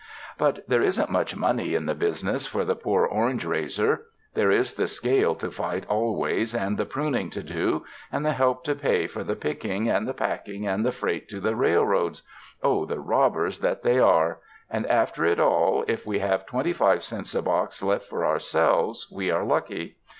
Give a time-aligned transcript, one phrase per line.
[0.39, 4.07] ''But there isn't much money in the business for the poor orange raiser.
[4.33, 8.63] There is the scale to fight always, and the pruning to do, and the help
[8.63, 12.23] to pay for the picking, and the packing, and the freight to the railroads—
[12.63, 14.39] oh, the robbers that they are—
[14.71, 19.07] and after it all, if we have twenty five cents a box left for ourselves
[19.11, 19.97] we are lucky.